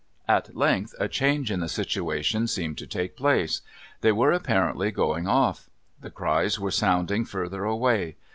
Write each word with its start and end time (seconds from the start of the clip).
At 0.27 0.55
length 0.57 0.95
a 0.99 1.07
change 1.07 1.51
in 1.51 1.59
the 1.59 1.69
situation 1.69 2.47
seemed 2.47 2.79
to 2.79 2.87
take 2.87 3.15
place. 3.15 3.61
They 4.01 4.11
were 4.11 4.31
apparently 4.31 4.89
going 4.89 5.27
off. 5.27 5.69
The 5.99 6.09
cries 6.09 6.59
were 6.59 6.71
sounding 6.71 7.23
further 7.23 7.65
away. 7.65 8.15